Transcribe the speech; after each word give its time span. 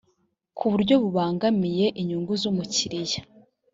ku 0.57 0.65
buryo 0.71 0.95
bubangamiye 1.03 1.85
inyungu 2.01 2.33
z 2.41 2.43
umukiriya 2.51 3.21